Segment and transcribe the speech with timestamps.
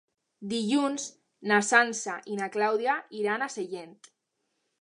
[0.53, 1.05] Dilluns
[1.51, 3.97] na Sança i na Clàudia iran a Sellent.